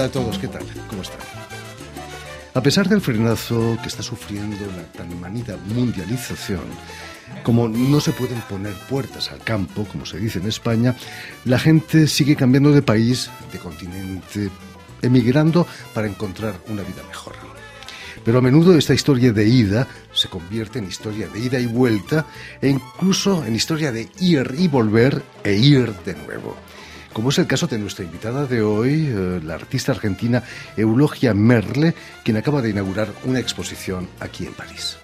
[0.00, 0.62] Hola a todos, ¿qué tal?
[0.88, 1.18] ¿Cómo están?
[2.54, 6.62] A pesar del frenazo que está sufriendo la tan manida mundialización,
[7.42, 10.96] como no se pueden poner puertas al campo, como se dice en España,
[11.44, 14.48] la gente sigue cambiando de país, de continente,
[15.02, 17.34] emigrando para encontrar una vida mejor.
[18.24, 22.24] Pero a menudo esta historia de ida se convierte en historia de ida y vuelta
[22.62, 26.56] e incluso en historia de ir y volver e ir de nuevo.
[27.20, 30.42] Como es el caso de nuestra invitada de hoy, eh, la artista argentina
[30.74, 34.96] Eulogia Merle, quien acaba de inaugurar una exposición aquí en París.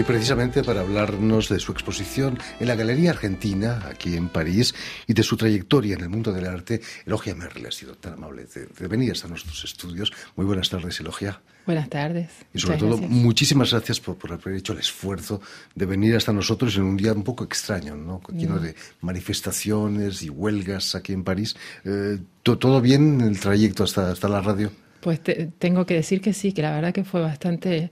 [0.00, 4.74] Y precisamente para hablarnos de su exposición en la Galería Argentina, aquí en París,
[5.06, 8.46] y de su trayectoria en el mundo del arte, Elogia Merle ha sido tan amable
[8.46, 10.10] de, venir hasta nuestros estudios.
[10.36, 11.42] Muy buenas tardes, Elogia.
[11.66, 12.30] Buenas tardes.
[12.54, 15.42] Y sobre todo, muchísimas gracias por, haber hecho el esfuerzo
[15.74, 18.22] de venir hasta nosotros en un día un poco extraño, ¿no?
[18.32, 21.56] lleno de manifestaciones y huelgas aquí en París.
[21.84, 24.72] Eh, ¿Todo bien el trayecto hasta, hasta la radio?
[25.00, 25.20] Pues
[25.58, 27.90] tengo que decir que sí, que la verdad que fue bastante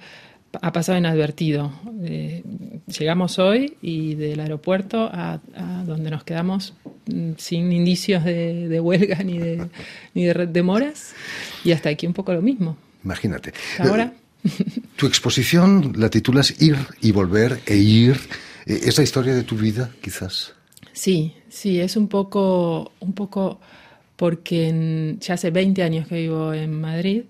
[0.61, 1.73] ha pasado inadvertido.
[2.03, 2.43] Eh,
[2.87, 5.41] llegamos hoy y del aeropuerto a,
[5.87, 6.75] donde nos quedamos
[7.07, 9.69] mm, sin indicios de, huelga ni de,
[10.15, 11.15] ni de demoras
[11.65, 12.77] y hasta aquí un poco lo mismo.
[13.05, 13.53] Imagínate.
[13.79, 14.13] Ahora.
[14.45, 14.51] Eh,
[14.97, 18.17] tu exposición la titulas Ir y volver e ir.
[18.67, 20.55] Eh, ¿Es la historia de tu vida, quizás?
[20.93, 23.61] Sí, sí, es un poco, un poco
[24.17, 27.23] porque ya hace 20 años que vivo en Madrid,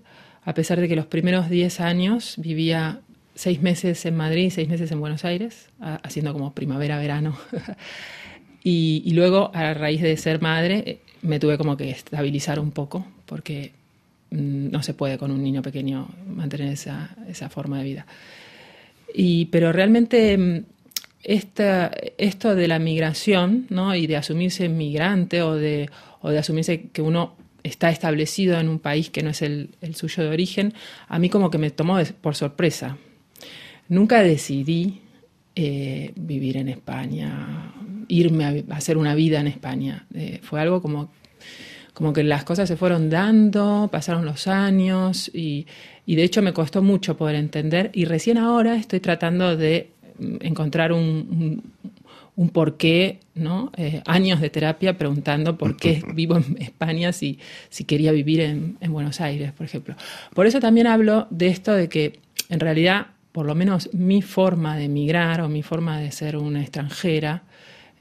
[0.43, 3.01] a pesar de que los primeros 10 años vivía
[3.39, 7.37] seis meses en Madrid, seis meses en Buenos Aires, haciendo como primavera-verano.
[8.65, 13.07] y, luego, a raíz de ser madre, eh, me tuve como que estabilizar un poco,
[13.25, 13.71] porque
[14.31, 18.05] mm, no se puede con un niño pequeño mantener esa, esa forma de vida.
[19.15, 20.63] Y, pero realmente mm,
[21.23, 23.95] esta, esto de la migración ¿no?
[23.95, 25.89] y de asumirse migrante o de,
[26.19, 29.95] o de asumirse que uno está establecido en un país que no es el, el,
[29.95, 30.73] suyo de origen,
[31.07, 32.97] a mí como que me tomó por sorpresa.
[33.89, 35.01] Nunca decidí
[35.55, 37.73] eh, vivir en España,
[38.07, 40.05] irme a, hacer una vida en España.
[40.13, 41.11] Eh, fue algo como,
[41.93, 45.65] como que las cosas se fueron dando, pasaron los años y,
[46.05, 49.89] de hecho me costó mucho poder entender y recién ahora estoy tratando de
[50.19, 51.63] mm, encontrar un,
[52.35, 53.71] un, porqué, ¿no?
[53.75, 57.39] Eh, años de terapia preguntando por qué vivo en España si,
[57.69, 59.95] si quería vivir en, en Buenos Aires, por ejemplo.
[60.35, 62.19] Por eso también hablo de esto de que
[62.49, 66.61] en realidad por lo menos mi forma de emigrar o mi forma de ser una
[66.61, 67.43] extranjera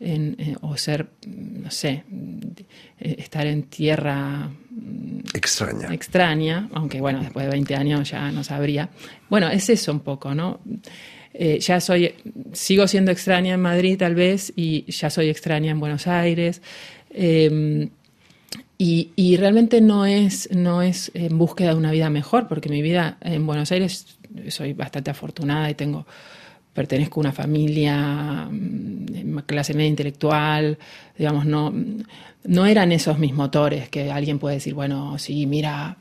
[0.00, 2.04] eh, o ser, no sé,
[3.00, 5.92] eh, estar en tierra mm, extraña.
[5.92, 8.90] extraña, aunque bueno, después de 20 años ya no sabría.
[9.28, 10.60] Bueno, es eso un poco, ¿no?
[11.34, 12.14] Eh, ya soy,
[12.52, 16.62] sigo siendo extraña en Madrid tal vez y ya soy extraña en Buenos Aires.
[17.10, 17.90] Em,
[18.76, 22.82] y, y, realmente no es, no es en búsqueda de una vida mejor, porque mi
[22.82, 24.17] vida en Buenos Aires
[24.48, 26.06] soy bastante afortunada y tengo
[26.78, 30.78] pertenezco a una familia mm, clase media intelectual,
[31.16, 31.74] digamos, no,
[32.44, 35.98] no eran esos mis motores que alguien puede decir, bueno, sí, mira,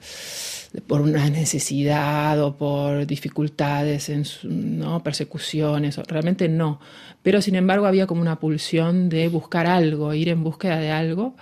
[0.85, 5.01] por una necesidad o por dificultades, en ¿no?
[5.01, 6.79] persecuciones, realmente no.
[7.23, 11.35] Pero sin embargo había como una pulsión de buscar algo, ir en búsqueda de algo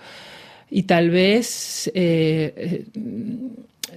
[0.70, 1.92] y tal vez...
[1.94, 2.86] Eh,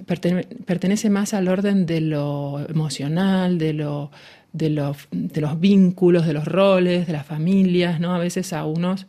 [0.05, 4.11] pertenece más al orden de lo emocional, de, lo,
[4.53, 8.13] de, de los vínculos, de los roles, de las familias, ¿no?
[8.13, 9.07] A veces a unos...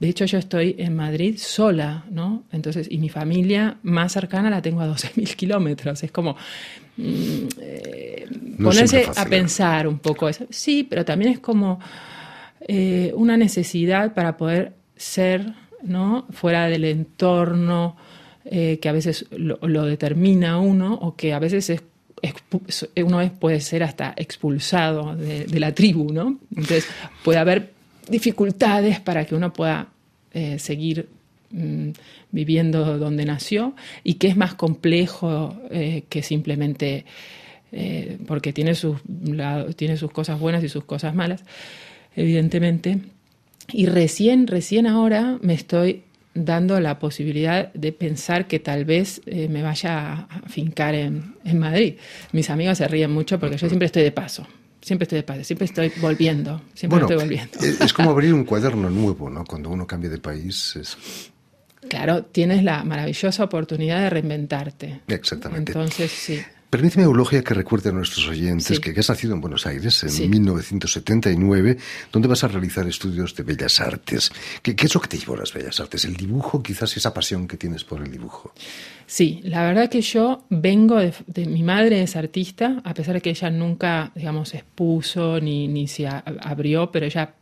[0.00, 2.44] De hecho, yo estoy en Madrid sola, ¿no?
[2.52, 6.04] Entonces, y mi familia más cercana la tengo a 12.000 kilómetros.
[6.04, 6.36] Es como
[6.96, 8.26] mm, eh,
[8.62, 10.46] ponerse a pensar un poco eso.
[10.50, 11.80] Sí, pero también es como
[12.60, 16.26] eh, una necesidad para poder ser, ¿no?
[16.30, 17.96] Fuera del entorno
[18.50, 21.82] eh, que a veces lo, determina uno o que a veces es
[23.04, 26.38] uno puede ser hasta expulsado de, la tribu, ¿no?
[26.50, 26.86] Entonces
[27.22, 27.72] puede haber
[28.08, 29.88] dificultades para que uno pueda
[30.32, 31.08] eh, seguir
[31.50, 31.90] mm,
[32.32, 37.04] viviendo donde nació y que es más complejo eh, que simplemente
[38.26, 38.96] porque tiene sus,
[39.76, 41.44] tiene sus cosas buenas y sus cosas malas,
[42.16, 42.98] evidentemente.
[43.70, 46.04] Y recién, recién ahora me estoy
[46.34, 51.94] dando la posibilidad de pensar que tal vez eh, me vaya a fincar en, Madrid.
[52.32, 54.46] Mis amigos se ríen mucho porque yo siempre estoy de paso.
[54.80, 57.58] Siempre estoy de paso, siempre estoy volviendo, siempre estoy volviendo.
[57.60, 59.44] Eh, es como abrir un cuaderno nuevo, ¿no?
[59.44, 60.76] Cuando uno cambia de país.
[60.76, 60.96] Es...
[61.88, 65.00] Claro, tienes la maravillosa oportunidad de reinventarte.
[65.08, 65.72] Exactamente.
[65.72, 66.40] Entonces, sí.
[66.70, 71.78] Permíteme, Eulogia, que recuerde a nuestros oyentes que, has nacido en Buenos Aires en 1979,
[72.12, 74.30] donde vas a realizar estudios de Bellas Artes.
[74.60, 76.04] ¿Qué, es lo que te llevó a las Bellas Artes?
[76.04, 76.62] ¿El dibujo?
[76.62, 78.52] Quizás esa pasión que tienes por el dibujo.
[79.06, 83.30] Sí, la verdad que yo vengo de, mi madre es artista, a pesar de que
[83.30, 87.32] ella nunca, digamos, expuso ni, ni se abrió, pero ella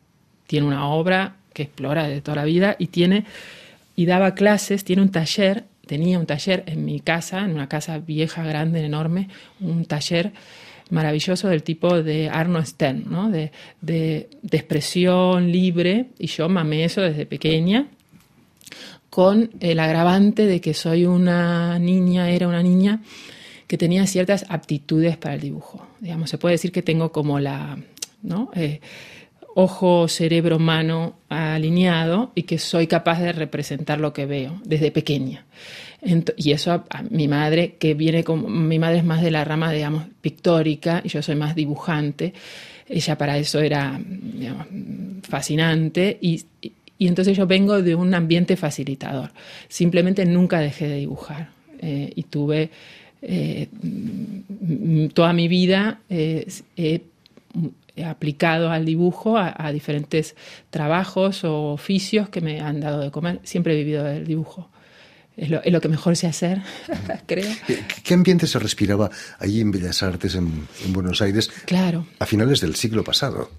[0.46, 3.24] tiene una obra que explora de toda la vida y tiene
[3.96, 7.98] y daba clases, tiene un taller tenía un taller en mi casa, en una casa
[7.98, 9.28] vieja, grande, enorme,
[9.60, 10.32] un taller
[10.90, 13.50] maravilloso del tipo de Arno Stern, de,
[13.80, 17.88] de, expresión libre, y yo mamé eso desde pequeña,
[19.10, 23.02] con el agravante de que soy una niña, era una niña
[23.66, 25.86] que tenía ciertas aptitudes para el dibujo.
[26.00, 27.78] Digamos, se puede decir que tengo como la,
[28.22, 28.50] ¿no?
[28.54, 28.80] Eh,
[29.58, 35.46] ojo, cerebro, mano alineado y que soy capaz de representar lo que veo desde pequeña.
[36.36, 39.72] y eso a, mi madre, que viene como, mi madre es más de la rama,
[39.72, 42.34] digamos, pictórica y yo soy más dibujante,
[42.86, 43.98] ella para eso era
[45.22, 46.44] fascinante y,
[46.98, 49.30] entonces yo vengo de un ambiente facilitador.
[49.68, 51.48] Simplemente nunca dejé de dibujar
[51.80, 52.68] eh, y tuve
[53.22, 53.68] eh,
[55.14, 56.46] toda mi vida eh,
[58.04, 60.34] aplicado al dibujo a, diferentes
[60.70, 63.40] trabajos o oficios que me han dado de comer.
[63.44, 64.70] Siempre he vivido del dibujo.
[65.36, 66.62] Es lo, que mejor sé hacer,
[67.26, 67.52] creo.
[68.02, 72.06] ¿Qué, ambiente se respiraba allí en Bellas Artes, en, Buenos Aires, claro.
[72.18, 73.50] a finales del siglo pasado?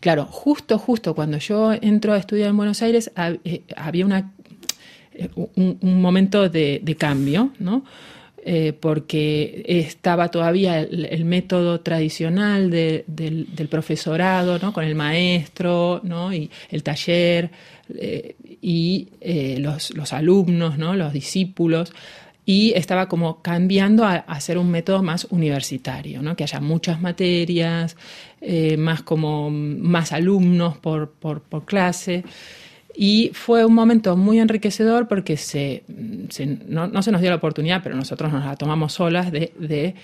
[0.00, 3.10] Claro, justo, justo cuando yo entro a estudiar en Buenos Aires
[3.44, 4.32] eh, había una,
[5.12, 7.84] eh, un, momento de, de cambio, ¿no?
[8.48, 14.72] Eh, porque estaba todavía el, método tradicional del, profesorado, ¿no?
[14.72, 16.32] con el maestro ¿no?
[16.32, 17.50] y el taller
[17.92, 20.94] eh, y eh, los, alumnos, ¿no?
[20.94, 21.92] los discípulos
[22.44, 26.36] y estaba como cambiando a, a, ser un método más universitario, ¿no?
[26.36, 27.96] que haya muchas materias,
[28.78, 31.10] más como más alumnos por
[31.64, 32.22] clase.
[32.98, 37.94] Y fue un momento muy enriquecedor porque se, no, se nos dio la oportunidad, pero
[37.94, 39.94] nosotros nos la tomamos solas de,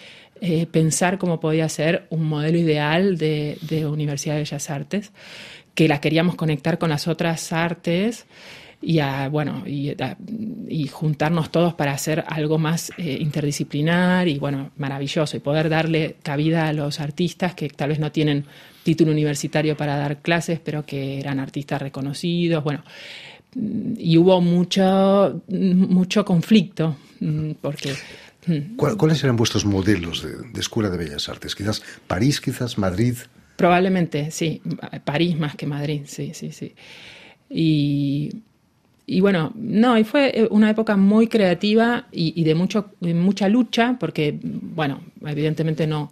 [0.43, 3.56] eh, pensar cómo podía ser un modelo ideal de,
[3.91, 5.12] Universidad de Bellas Artes,
[5.75, 8.27] que la queríamos conectar con las otras artes
[8.83, 9.00] y,
[9.31, 15.71] bueno, y, juntarnos todos para hacer algo más eh, interdisciplinar y bueno, maravilloso, y poder
[15.71, 18.45] darle cabida a los artistas que tal vez no tienen
[18.83, 22.83] título universitario para dar clases, pero que eran artistas reconocidos, bueno,
[23.55, 27.95] y hubo mucho, mucho conflicto, mm, porque...
[28.47, 28.77] Mm.
[28.77, 31.55] ¿Cuáles eran vuestros modelos de, Escuela de Bellas Artes?
[31.55, 33.15] Quizás París, quizás Madrid.
[33.55, 34.61] Probablemente, sí,
[35.05, 36.75] París más que Madrid, sí, sí, sí.
[37.49, 38.31] Y,
[39.07, 43.49] y bueno, no, y fue una época muy creativa y, y de, mucho, de mucha
[43.49, 46.11] lucha, porque, bueno, evidentemente no,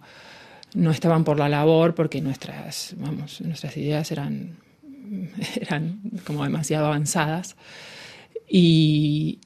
[0.73, 4.57] no estaban por la labor porque nuestras, vamos, nuestras ideas eran,
[5.55, 7.55] eran como demasiado avanzadas.
[8.47, 9.39] Y,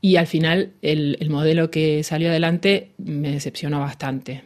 [0.00, 4.42] y al final el, el, modelo que salió adelante me decepcionó bastante.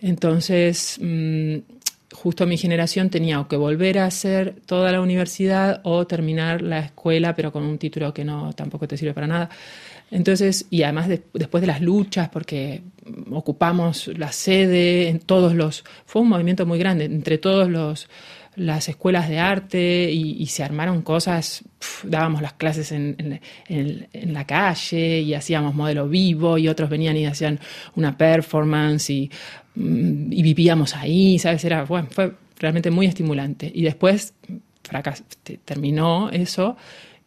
[0.00, 1.56] entonces, mm,
[2.12, 7.34] justo mi generación tenía que volver a hacer toda la universidad o terminar la escuela,
[7.34, 9.50] pero con un título que no tampoco te sirve para nada.
[10.10, 12.82] Entonces, y además después de las luchas, porque
[13.30, 18.08] ocupamos la sede en todos los, fue un movimiento muy grande, entre todos los
[18.58, 21.62] las escuelas de arte y, se armaron cosas,
[22.02, 23.40] dábamos las clases en,
[24.12, 27.60] la calle y hacíamos modelo vivo y otros venían y hacían
[27.94, 29.30] una performance y,
[29.76, 31.64] mm, vivíamos ahí, ¿sabes?
[31.64, 33.70] Era, bueno, fue realmente muy estimulante.
[33.72, 34.34] Y después
[34.82, 35.22] fracas,
[35.64, 36.76] terminó eso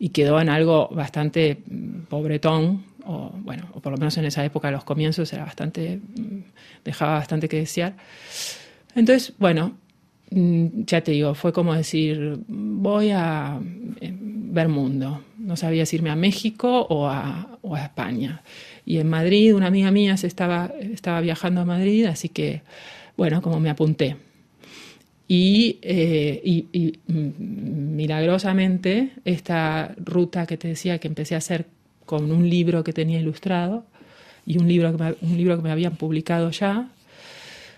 [0.02, 4.44] y quedó en algo bastante mm, pobretón, o bueno, o por lo menos en esa
[4.44, 6.40] época, los comienzos, era bastante, mm,
[6.84, 7.94] dejaba bastante que desear.
[8.96, 9.78] Entonces, bueno,
[10.32, 13.60] mm, ya te digo, fue como decir, voy a
[14.02, 15.24] eh, ver mundo.
[15.38, 18.42] No sabía si irme a México o a, o a España.
[18.88, 22.64] Y en Madrid, una amiga mía se estaba, estaba viajando a Madrid, así que,
[23.18, 24.18] bueno, como me apunté.
[25.34, 26.66] Y, eh,
[27.08, 31.68] mm, milagrosamente, esta ruta que te decía que empecé a hacer
[32.06, 33.86] con un libro que tenía ilustrado
[34.46, 36.90] y un libro que me, un libro que me habían publicado ya,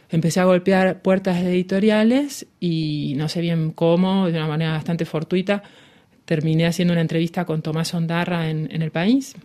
[0.10, 5.62] empecé a golpear puertas editoriales y no sé bien cómo, de una manera bastante fortuita,
[6.26, 9.36] terminé haciendo una entrevista con Tomás Ondarra en, en El País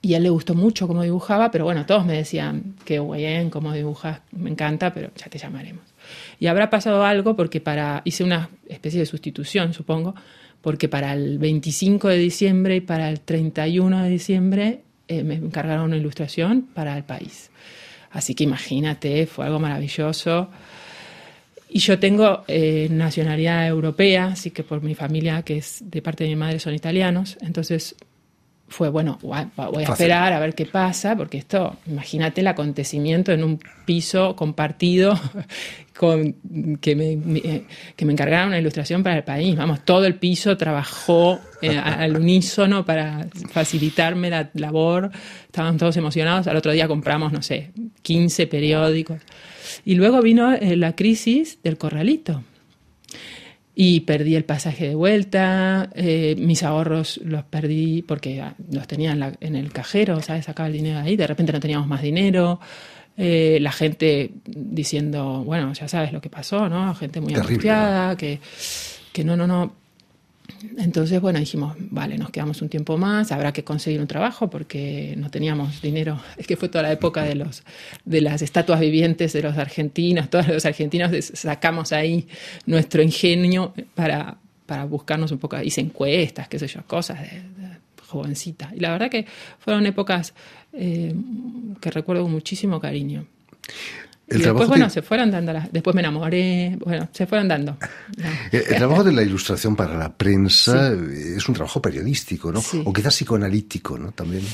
[0.00, 3.50] y a él le gustó mucho cómo dibujaba, pero bueno, todos me decían, qué bien,
[3.50, 5.89] cómo dibujas, me encanta, pero ya te llamaremos.
[6.38, 10.14] Y habrá pasado algo porque para, hice una especie de sustitución, supongo,
[10.60, 15.86] porque para el 25 de diciembre y para el 31 de diciembre eh, me encargaron
[15.86, 17.50] una ilustración para el país.
[18.10, 20.50] Así que imagínate, fue algo maravilloso.
[21.68, 26.24] Y yo tengo eh, nacionalidad europea, así que por mi familia, que es de parte
[26.24, 27.38] de mi madre, son italianos.
[27.40, 27.94] Entonces
[28.70, 33.42] fue, bueno, voy a esperar a ver qué pasa, porque esto, imagínate el acontecimiento en
[33.42, 35.18] un piso compartido
[35.98, 36.36] con,
[36.80, 37.64] que, me, eh,
[37.96, 39.56] que me encargaron una ilustración para el país.
[39.56, 45.10] Vamos, todo el piso trabajó eh, al unísono para facilitarme la labor.
[45.46, 46.46] Estaban todos emocionados.
[46.46, 47.72] Al otro día compramos, no sé,
[48.02, 49.20] 15 periódicos.
[49.84, 52.44] Y luego vino eh, la crisis del corralito
[53.82, 59.56] y perdí el pasaje de vuelta, eh, mis ahorros los perdí porque los tenía en,
[59.56, 60.44] el cajero, ¿sabes?
[60.44, 62.60] Sacaba el dinero ahí, de repente no teníamos más dinero,
[63.16, 66.94] eh, la gente diciendo, bueno, ya sabes lo que pasó, ¿no?
[66.94, 68.38] Gente muy angustiada, que,
[69.14, 69.72] que no, no, no,
[70.78, 75.14] entonces, bueno, dijimos, vale, nos quedamos un tiempo más, habrá que conseguir un trabajo porque
[75.16, 76.20] no teníamos dinero.
[76.36, 77.62] Es que fue toda la época de, los,
[78.04, 80.28] de las estatuas vivientes de los argentinos.
[80.30, 82.26] Todos los argentinos sacamos ahí
[82.66, 84.36] nuestro ingenio para,
[84.66, 87.42] para buscarnos un poco, hice encuestas, qué sé yo, cosas de,
[88.06, 88.72] jovencita.
[88.74, 89.24] Y la verdad que
[89.60, 90.34] fueron épocas
[90.72, 91.14] eh,
[91.80, 93.24] que recuerdo con muchísimo cariño
[94.30, 95.72] y después, bueno, se fueron dando las...
[95.72, 97.76] Después me enamoré, bueno, se fueron dando.
[98.52, 102.62] El, trabajo de la ilustración para la prensa es un trabajo periodístico, ¿no?
[102.84, 104.12] O quizás psicoanalítico, ¿no?
[104.12, 104.44] También.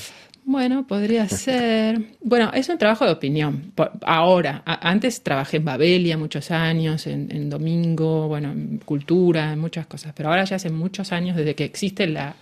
[0.45, 2.01] Bueno, podría ser.
[2.23, 3.73] Bueno, es un trabajo de opinión.
[4.03, 10.15] Ahora, antes trabajé en Babelia muchos años, en, Domingo, bueno, en Cultura, en muchas cosas.
[10.17, 12.37] Pero ahora ya hace muchos años, desde que existe la,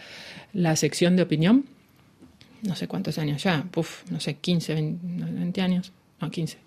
[0.53, 1.64] la sección de opinión,
[2.62, 6.63] no sé cuántos años ya, puf, no sé, 15, 20 años, no, 15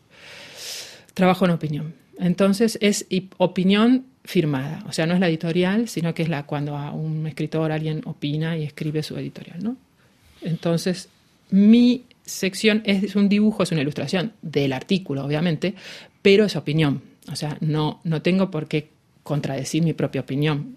[1.18, 1.96] trabajo en opinión.
[2.20, 3.08] Entonces es
[3.38, 7.26] opinión firmada, o sea, no es la editorial, sino que es la cuando a un
[7.26, 9.78] escritor alguien opina y escribe su editorial, ¿no?
[10.42, 11.10] Entonces,
[11.50, 15.74] mi sección es un dibujo, es una ilustración del artículo, obviamente,
[16.22, 17.02] pero es opinión.
[17.32, 18.90] O sea, no, no tengo por qué
[19.24, 20.76] contradecir mi propia opinión.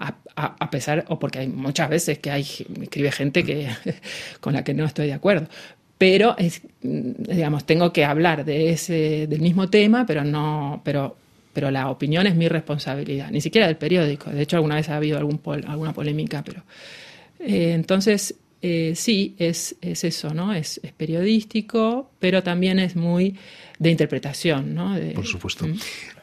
[0.00, 3.68] A, a, pesar, o porque hay muchas veces que hay, escribe gente que,
[4.40, 5.48] con la que no estoy de acuerdo
[5.98, 11.16] pero es, digamos, tengo que hablar de ese, del mismo tema, pero no, pero,
[11.52, 14.30] pero la opinión es mi responsabilidad, ni siquiera del periódico.
[14.30, 16.62] De hecho, alguna vez ha habido algún alguna polémica, pero
[17.40, 20.54] eh, entonces eh, sí, es, es, eso, ¿no?
[20.54, 23.36] Es, es, periodístico, pero también es muy
[23.80, 24.96] de interpretación, ¿no?
[25.14, 25.66] Por supuesto.
[25.66, 25.78] Mm.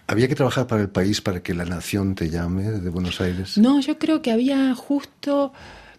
[0.07, 3.57] ¿Había que trabajar para el país para que la nación te llame de Buenos Aires?
[3.57, 5.51] No, yo creo que había justo,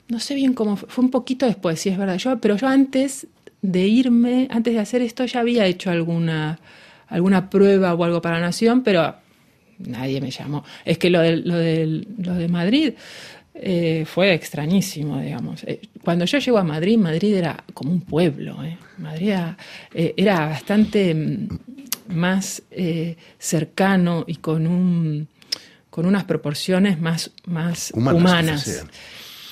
[0.09, 2.69] no sé bien cómo, fue, fue un poquito después, sí es verdad, yo, pero yo
[2.69, 3.27] antes
[3.67, 6.59] de irme, antes de hacer esto ya había hecho alguna,
[7.09, 9.17] alguna prueba o algo para Nación, pero
[9.79, 10.65] nadie me llamó.
[10.85, 12.95] Es que lo de, lo de, lo de Madrid
[13.55, 15.65] eh, fue extrañísimo, digamos.
[15.65, 18.63] Eh, cuando yo llego a Madrid, Madrid era como un pueblo.
[18.63, 18.77] Eh.
[18.99, 19.35] Madrid
[19.93, 21.49] era, bastante mm,
[22.15, 22.63] más
[23.39, 25.29] cercano y con, un,
[25.91, 28.87] con unas proporciones más, más humanas.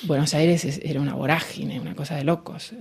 [0.02, 2.75] Buenos Aires era una vorágine, una cosa de locos.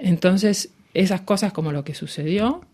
[0.00, 2.64] Entonces, esas cosas como lo que sucedió,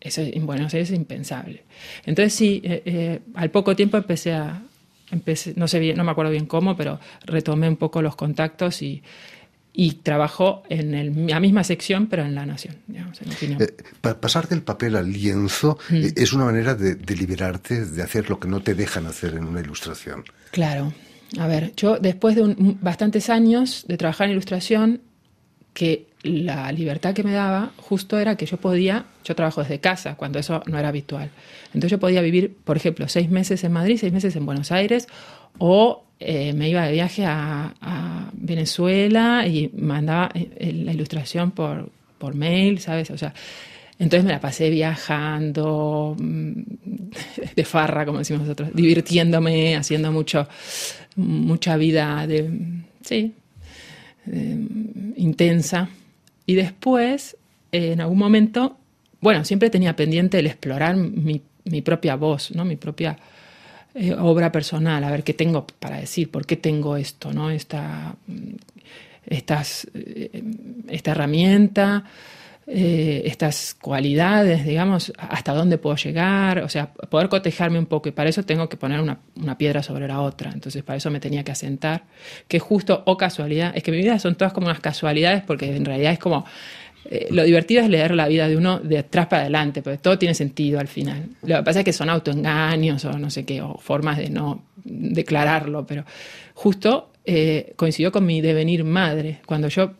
[0.00, 1.64] eso en Buenos Aires es impensable.
[2.06, 4.62] Entonces sí, eh, eh, al poco tiempo empecé a,
[5.10, 8.82] empecé, no sé bien, no me acuerdo bien cómo, pero retomé un poco los contactos
[8.82, 9.02] y,
[9.72, 12.76] y trabajo en el, la misma sección, pero en La Nación.
[12.86, 16.04] Digamos, en eh, pasar del papel al lienzo mm.
[16.16, 19.44] es una manera de, de, liberarte, de hacer lo que no te dejan hacer en
[19.44, 20.24] una ilustración.
[20.50, 20.92] Claro.
[21.38, 25.00] A ver, yo después de bastantes años de trabajar en ilustración,
[25.72, 30.16] que la libertad que me daba justo era que yo podía, yo trabajo desde casa,
[30.16, 31.30] cuando eso no era habitual.
[31.68, 35.08] Entonces yo podía vivir, por ejemplo, seis meses en Madrid, seis meses en Buenos Aires,
[35.58, 37.74] o eh, me iba de viaje a,
[38.32, 43.10] Venezuela y mandaba eh, la ilustración por, por mail, ¿sabes?
[43.10, 43.32] O sea,
[43.98, 46.52] entonces me la pasé viajando, mm,
[47.56, 50.48] de farra, como decimos nosotros, divirtiéndome, haciendo mucho,
[51.16, 52.50] mucha vida de,
[53.02, 53.34] sí,
[55.16, 55.88] intensa
[56.46, 57.36] Y después,
[57.72, 58.76] eh, en algún momento,
[59.20, 62.64] bueno, siempre tenía pendiente el explorar mi, mi propia voz, ¿no?
[62.64, 63.18] Mi propia
[63.94, 67.50] eh, obra personal, a ver qué tengo para decir, por qué tengo esto, ¿no?
[67.50, 68.14] Esta,
[69.26, 70.42] estas, eh,
[70.88, 72.04] esta herramienta,
[72.72, 78.12] eh, estas cualidades, digamos, hasta dónde puedo llegar, o sea, poder cotejarme un poco y
[78.12, 79.18] para eso tengo que poner una,
[79.58, 82.04] piedra sobre la otra, entonces para eso me tenía que asentar,
[82.46, 85.84] que justo o casualidad, es que mi vida son todas como unas casualidades porque en
[85.84, 86.44] realidad es como
[87.06, 90.16] eh, lo divertido es leer la vida de uno de atrás para adelante, porque todo
[90.16, 91.30] tiene sentido al final.
[91.42, 94.62] Lo que pasa es que son autoengaños o no sé qué, o formas de no
[94.84, 96.04] declararlo, pero
[96.54, 99.40] justo eh, coincidió con mi devenir madre.
[99.44, 99.94] Cuando yo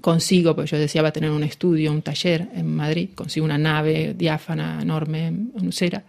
[0.00, 4.80] consigo, porque yo deseaba tener un estudio, un taller en Madrid, consigo una nave diáfana
[4.80, 6.04] enorme en Usera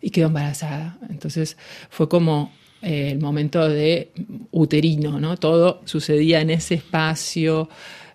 [0.00, 0.98] y quedo embarazada.
[1.08, 1.56] Entonces
[1.90, 4.10] fue como eh, el momento de
[4.52, 5.36] uterino, ¿no?
[5.36, 7.68] Todo sucedía en ese espacio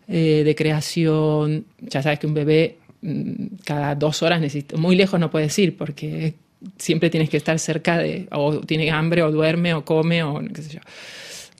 [0.07, 1.65] eh, de creación.
[1.79, 5.75] Ya sabes que un bebé mm, cada dos horas necesita, muy lejos no puedes ir
[5.75, 6.35] porque
[6.77, 10.61] siempre tienes que estar cerca de, o tiene hambre, o duerme, o come, o qué
[10.61, 10.79] sé yo.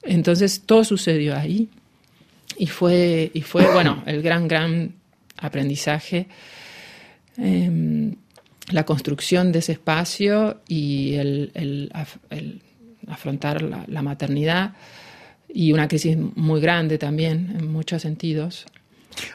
[0.04, 1.70] Entonces todo sucedió ahí
[2.62, 4.94] y fue, y fue bueno, el gran, gran
[5.38, 6.28] aprendizaje,
[7.40, 8.14] eh,
[8.70, 11.92] la construcción de ese espacio y el, el,
[12.30, 12.62] el
[13.08, 14.76] afrontar la, la maternidad
[15.52, 18.68] y una crisis muy grande también, en muchos sentidos.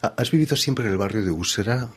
[0.02, 1.88] ¿Has vivido siempre en el barrio de Usera?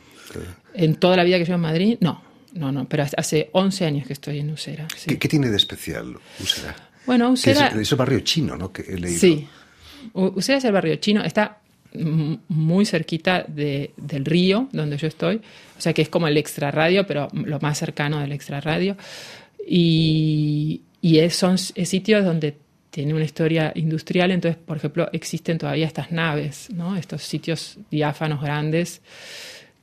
[0.74, 4.06] En toda la vida que yo en Madrid, no, no, no, pero hace 11 años
[4.08, 4.88] que estoy en Usera.
[4.96, 5.10] Sí.
[5.10, 6.74] ¿Qué, ¿Qué, tiene de especial Usera?
[7.06, 7.68] Bueno, Usera...
[7.68, 8.72] Es, es, el barrio chino, ¿no?
[8.72, 9.20] Que he leído.
[9.20, 9.46] Sí,
[10.12, 11.58] Usera es el barrio chino, está
[12.48, 17.06] muy cerquita de, del río donde yo estoy, o sea que es como el extrarradio,
[17.06, 18.96] pero lo más cercano del extrarradio.
[19.66, 22.56] Y, y es, son es sitios donde
[22.90, 26.96] tiene una historia industrial, entonces, por ejemplo, existen todavía estas naves, ¿no?
[26.96, 29.00] estos sitios diáfanos grandes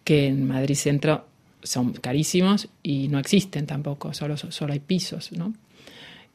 [0.03, 1.25] que en Madrid Centro
[1.63, 5.32] son carísimos y no existen tampoco, solo, solo hay pisos.
[5.32, 5.53] ¿no?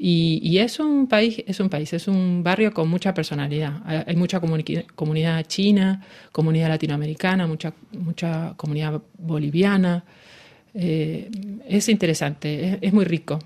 [0.04, 3.82] Y, y, es un país, es un país, es un barrio con mucha personalidad.
[3.84, 10.02] Hay, hay mucha comunidad china, comunidad latinoamericana, mucha, mucha comunidad boliviana.
[10.74, 11.30] Eh,
[11.68, 13.38] es interesante, es, es muy rico.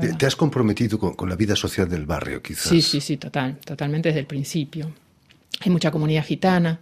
[0.00, 2.68] ¿Te, ¿Te, has comprometido con, con, la vida social del barrio, quizás?
[2.68, 4.90] Sí, sí, sí, total, totalmente desde el principio.
[5.60, 6.80] Hay mucha comunidad gitana.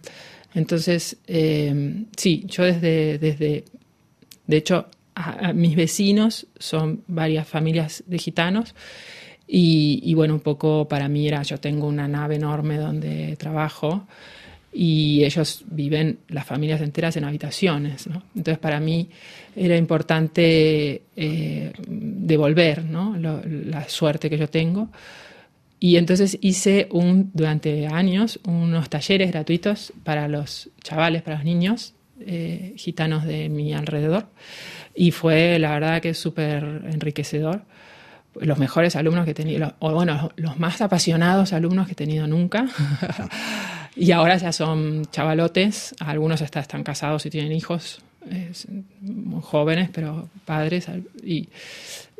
[0.55, 3.65] Entonces, eh, sí, yo desde, desde
[4.47, 4.87] de hecho,
[5.53, 8.75] mis vecinos son varias familias de gitanos.
[9.47, 14.07] Y, bueno, un poco para mí era, yo tengo una nave enorme donde trabajo
[14.73, 18.07] y ellos viven las familias enteras en habitaciones.
[18.07, 18.23] ¿no?
[18.35, 19.07] Entonces para mí
[19.55, 23.15] era importante eh, devolver ¿no?
[23.17, 24.89] La suerte que yo tengo.
[25.79, 31.93] Y entonces hice un, durante años unos talleres gratuitos para los chavales, para los niños
[32.19, 34.27] eh, gitanos de mi alrededor.
[34.93, 37.63] Y fue la verdad que súper enriquecedor.
[38.39, 42.27] Los mejores alumnos que he tenido, o bueno, los más apasionados alumnos que he tenido
[42.27, 42.67] nunca.
[43.95, 48.01] Y ahora ya son chavalotes, algunos hasta están casados y tienen hijos,
[48.99, 50.87] muy jóvenes, pero padres,
[51.23, 51.47] y,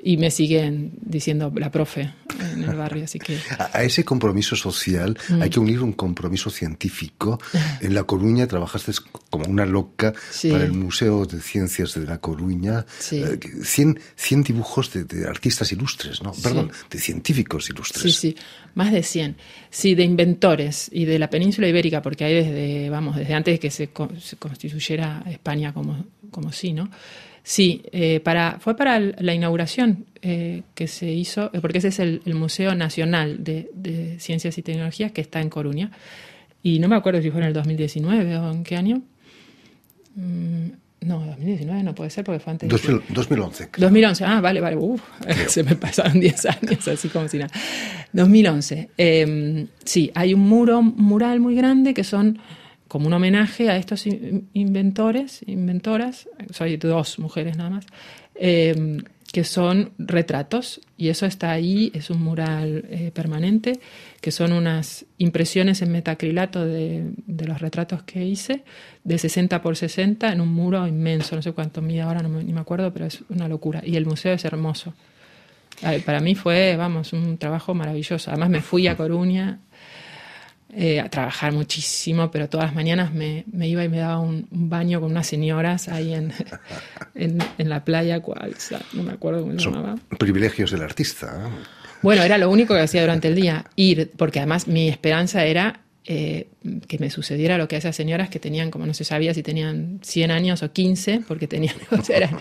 [0.05, 2.13] y, me siguen diciendo la profe
[2.53, 3.37] en el barrio, así que...
[3.73, 5.41] A, ese compromiso social mm.
[5.41, 7.39] hay que unir un compromiso científico.
[7.81, 8.93] En La Coruña trabajaste
[9.29, 10.49] como una loca sí.
[10.49, 12.85] para el Museo de Ciencias de La Coruña.
[12.99, 13.21] Sí.
[13.21, 16.33] Eh, 100, 100 dibujos de, de, artistas ilustres, ¿no?
[16.33, 16.41] Sí.
[16.41, 18.01] Perdón, de científicos ilustres.
[18.01, 18.35] Sí, sí,
[18.75, 19.35] más de 100.
[19.69, 23.59] Sí, de inventores y de la península ibérica, porque hay desde, vamos, desde antes de
[23.59, 23.89] que se,
[24.21, 26.89] se constituyera España como, como sí, ¿no?
[27.47, 31.99] Sí, eh, para, fue para la inauguración eh, que se hizo, eh, porque ese es
[31.99, 35.91] el, el Museo Nacional de, de, Ciencias y Tecnologías que está en Coruña.
[36.63, 39.03] Y no me acuerdo si fue en el 2019 o en qué año.
[40.15, 40.69] Mm,
[41.01, 42.67] no, 2019 no puede ser porque fue antes.
[42.67, 43.69] 2000, 2011.
[43.69, 43.89] Creo.
[43.89, 44.77] 2011, ah, vale, vale.
[44.77, 45.03] Uf,
[45.47, 47.51] se me pasaron 10 años, así como si nada.
[48.11, 48.89] 2011.
[48.97, 52.39] Eh, sí, hay un muro, un mural muy grande que son
[52.87, 57.85] como un homenaje a estos inventores, inventoras, soy dos mujeres nada más,
[58.35, 63.79] eh, que son retratos, y eso está ahí, es un mural eh, permanente,
[64.21, 68.63] que son unas impresiones en metacrilato de, los retratos que hice,
[69.03, 72.45] de 60 por 60, en un muro inmenso, no sé cuánto mide ahora, no me,
[72.45, 73.81] ni me acuerdo, pero es una locura.
[73.83, 74.93] Y el museo es hermoso.
[76.05, 78.31] Para mí fue, vamos, un trabajo maravilloso.
[78.31, 79.59] Además me fui a Coruña
[80.77, 84.45] eh, a trabajar muchísimo, pero todas las mañanas me, me iba y me daba un,
[84.51, 86.33] un, baño con unas señoras ahí en,
[87.15, 88.53] en, en la playa, cual,
[88.93, 89.95] no me acuerdo cómo se Son llamaba.
[90.17, 91.27] Privilegios del artista.
[91.27, 91.49] ¿eh?
[92.01, 95.79] Bueno, era lo único que hacía durante el día, ir, porque además mi esperanza era
[96.03, 96.49] eh,
[96.87, 99.43] que me sucediera lo que a esas señoras que tenían, como no se sabía si
[99.43, 102.37] tenían 100 años o 15, porque tenían, o sea, eran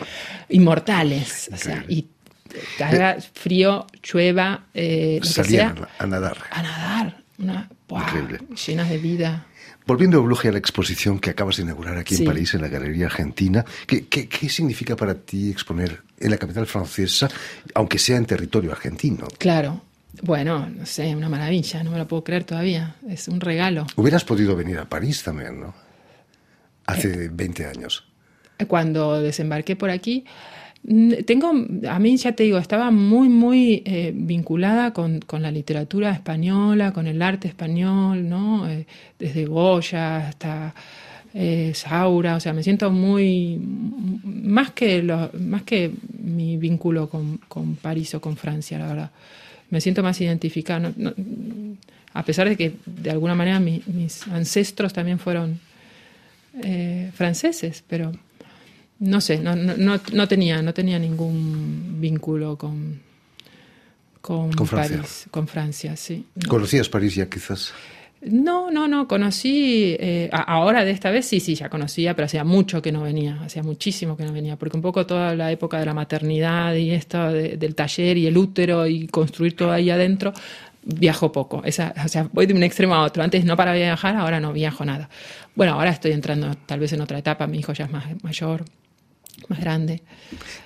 [0.49, 1.51] inmortales.
[1.53, 2.09] O sea, y
[2.79, 6.37] haga frío, llueva, eh, lo que sea, a nadar.
[6.51, 7.24] A nadar.
[7.39, 7.69] Una,
[8.67, 9.47] llenas de vida.
[9.87, 13.65] Volviendo, a la exposición que acabas de inaugurar aquí en París, en la Galería Argentina,
[13.87, 17.29] ¿qué, ¿qué, qué, significa para ti exponer en la capital francesa,
[17.75, 19.27] aunque sea en territorio argentino?
[19.39, 19.83] Claro,
[20.23, 22.97] bueno, no sé, una maravilla, no me lo puedo creer todavía.
[23.09, 23.87] Es un regalo.
[23.97, 25.75] Hubieras podido venir a París también, ¿no?
[26.87, 28.07] Hace 20 eh, años.
[28.69, 30.25] Cuando desembarqué por aquí,
[31.27, 31.53] tengo,
[31.89, 37.07] a mí ya te digo, estaba muy, muy eh, vinculada con, la literatura española, con
[37.07, 38.69] el arte español, ¿no?
[38.69, 38.87] Eh,
[39.19, 40.75] desde Goya hasta
[41.73, 45.91] Saura, o sea, me siento muy, más que, lo, más que
[46.23, 49.11] mi vínculo con, con París o con Francia, la verdad
[49.75, 50.93] me siento más identificada.
[52.13, 55.59] a pesar de que de alguna manera mis ancestros también fueron
[56.63, 58.13] eh, franceses, pero
[59.01, 63.01] no sé, no, no, no, tenía, no tenía ningún vínculo con,
[64.21, 64.97] con, Francia.
[64.97, 66.27] París, con Francia, sí.
[66.49, 67.73] ¿Conocías París ya quizás?
[68.23, 72.43] No, no, no, conocí, eh, ahora de esta vez sí, sí, ya conocía, pero hacía
[72.43, 75.79] mucho que no venía, hacía muchísimo que no venía, porque un poco toda la época
[75.79, 80.33] de la maternidad y esto del taller y el útero y construir todo ahí adentro,
[80.85, 84.17] viajo poco, Esa, o sea, voy de un extremo a otro, antes no para viajar,
[84.17, 85.11] ahora no viajo nada.
[85.55, 88.65] Bueno, ahora estoy entrando tal vez en otra etapa, mi hijo ya es más mayor,
[89.49, 90.03] más grande.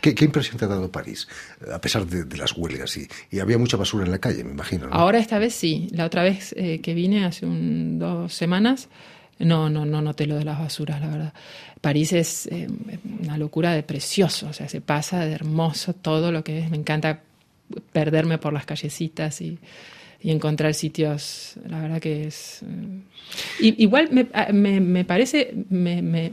[0.00, 1.28] ¿Qué, impresión te ha dado París,
[1.72, 2.96] a pesar de, las huelgas?
[2.96, 4.88] Y, y, había mucha basura en la calle, me imagino.
[4.90, 5.88] Ahora esta vez sí.
[5.92, 8.88] La otra vez eh, que vine, hace dos semanas,
[9.38, 11.34] no, no, no noté lo de las basuras, la verdad.
[11.80, 12.68] París es eh,
[13.20, 16.70] una locura de precioso, o sea, se pasa de hermoso todo lo que es.
[16.70, 17.20] Me encanta
[17.92, 19.58] perderme por las callecitas y,
[20.20, 22.62] encontrar sitios, la verdad que es...
[23.60, 26.32] Eh, igual me, me, me parece, me,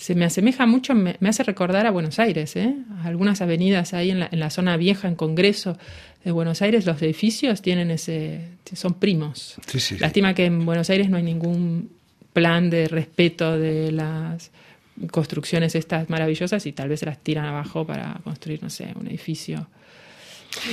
[0.00, 2.74] se me asemeja mucho, me, hace recordar a Buenos Aires, ¿eh?
[3.04, 5.76] algunas avenidas ahí en la, en la, zona vieja, en Congreso
[6.24, 9.56] de Buenos Aires, los edificios tienen ese, son primos.
[9.98, 11.90] Lástima que en Buenos Aires no hay ningún
[12.32, 14.50] plan de respeto de las
[15.10, 19.06] construcciones estas maravillosas y tal vez se las tiran abajo para construir, no sé, un
[19.06, 19.68] edificio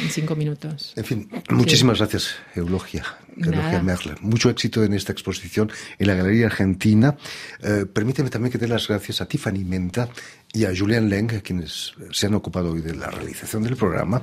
[0.01, 0.93] en cinco minutos.
[0.95, 3.03] En fin, muchísimas gracias, Eulogia.
[3.37, 4.21] Eulogia Merler.
[4.21, 7.17] Mucho éxito en esta exposición en la Galería Argentina.
[7.61, 10.09] Eh, permíteme también que dé las gracias a Tiffany Menta
[10.53, 14.21] y a Julian Leng, quienes se han ocupado hoy de la realización del programa.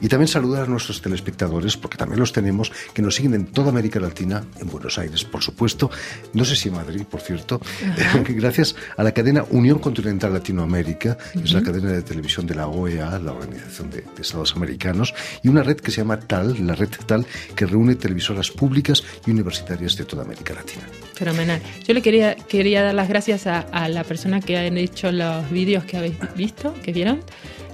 [0.00, 3.68] Y también saludar a nuestros telespectadores, porque también los tenemos, que nos siguen en toda
[3.68, 5.90] América Latina, en Buenos Aires, por supuesto,
[6.32, 7.60] no sé si en Madrid, por cierto,
[8.28, 12.66] gracias a la cadena Unión Continental Latinoamérica, que es la cadena de televisión de la
[12.66, 16.90] OEA, la Organización de, Estados Americanos, y una red que se llama TAL, la red
[17.06, 20.82] TAL, que reúne televisoras públicas y universitarias de toda América Latina.
[21.14, 21.60] Fenomenal.
[21.86, 25.50] Yo le quería, quería dar las gracias a, a la persona que ha hecho los
[25.50, 27.20] vídeos que habéis visto, que vieron,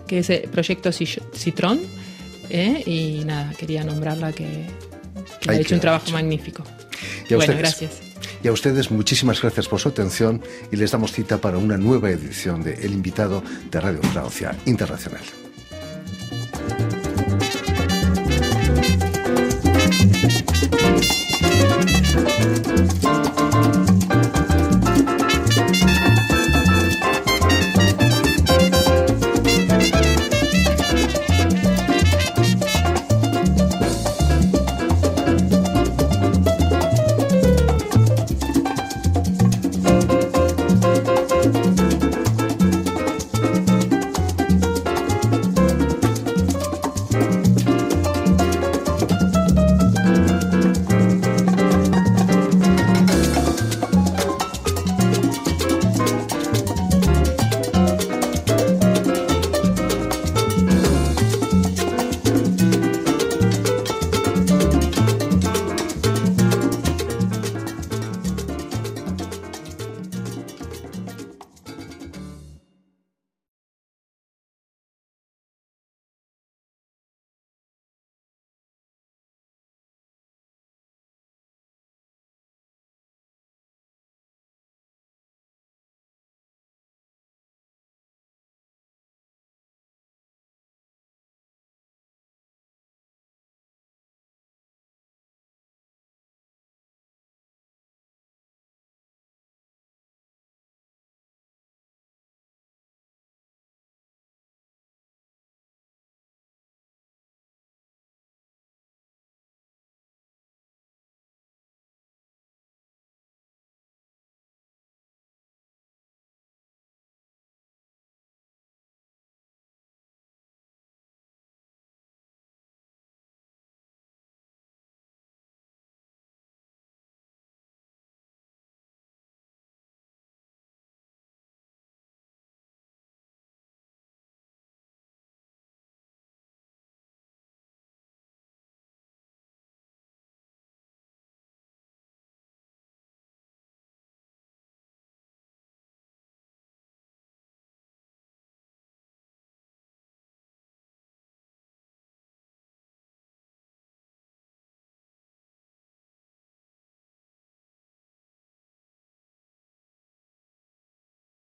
[0.06, 1.80] que es el proyecto Citrón.
[2.50, 2.82] ¿eh?
[2.86, 4.66] Y nada, quería nombrarla que,
[5.48, 6.64] ha hecho un trabajo magnífico.
[7.30, 8.00] bueno, gracias.
[8.42, 12.10] Y a ustedes muchísimas gracias por su atención y les damos cita para una nueva
[12.10, 15.22] edición de El invitado de Radio Francia Internacional.